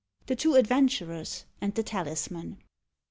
THE 0.25 0.35
TWO 0.35 0.55
ADVENTURERS 0.55 1.45
AND 1.61 1.75
THE 1.75 1.83
TALISMAN. 1.83 2.57